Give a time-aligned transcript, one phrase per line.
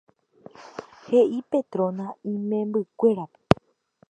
[1.05, 3.39] He'i Petrona imembykuérape.